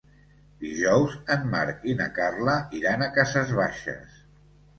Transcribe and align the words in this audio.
Dijous 0.61 1.11
en 1.35 1.45
Marc 1.51 1.85
i 1.91 1.95
na 1.99 2.07
Carla 2.15 2.57
iran 2.81 3.05
a 3.05 3.11
Cases 3.19 3.53
Baixes. 3.61 4.19